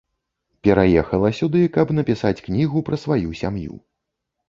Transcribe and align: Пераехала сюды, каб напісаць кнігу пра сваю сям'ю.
Пераехала 0.67 1.31
сюды, 1.41 1.63
каб 1.77 1.95
напісаць 1.99 2.35
кнігу 2.51 2.85
пра 2.91 3.03
сваю 3.07 3.41
сям'ю. 3.45 3.83